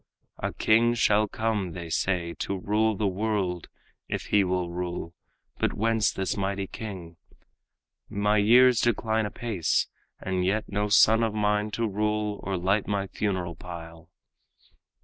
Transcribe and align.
"A 0.39 0.51
king 0.53 0.95
shall 0.95 1.27
come, 1.27 1.73
they 1.73 1.91
say, 1.91 2.33
to 2.39 2.57
rule 2.57 2.95
the 2.97 3.05
world, 3.05 3.67
If 4.07 4.23
he 4.33 4.43
will 4.43 4.71
rule; 4.71 5.13
but 5.59 5.73
whence 5.73 6.11
this 6.11 6.35
mighty 6.35 6.65
king? 6.65 7.17
My 8.09 8.37
years 8.37 8.81
decline 8.81 9.27
apace, 9.27 9.85
and 10.19 10.43
yet 10.43 10.63
no 10.67 10.87
son 10.89 11.21
Of 11.21 11.35
mine 11.35 11.69
to 11.77 11.87
rule 11.87 12.39
or 12.41 12.57
light 12.57 12.87
my 12.87 13.05
funeral 13.05 13.53
pile." 13.53 14.09